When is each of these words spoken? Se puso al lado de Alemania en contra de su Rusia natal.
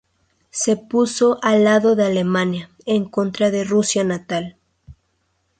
Se 0.49 0.77
puso 0.77 1.37
al 1.43 1.63
lado 1.63 1.95
de 1.95 2.03
Alemania 2.07 2.71
en 2.87 3.05
contra 3.05 3.51
de 3.51 3.63
su 3.65 3.69
Rusia 3.69 4.03
natal. 4.03 4.57